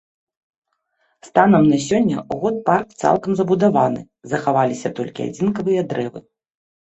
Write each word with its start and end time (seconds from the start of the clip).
Станам 1.27 1.63
на 1.73 1.77
сёння 1.87 2.23
год 2.41 2.55
парк 2.69 2.87
цалкам 3.03 3.31
забудаваны, 3.41 4.01
захаваліся 4.31 4.89
толькі 5.01 5.27
адзінкавыя 5.33 5.81
дрэвы. 5.93 6.19